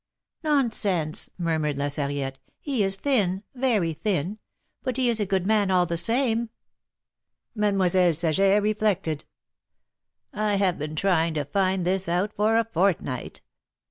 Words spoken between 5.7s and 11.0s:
the same." Mademoiselle Saget reflected." I have been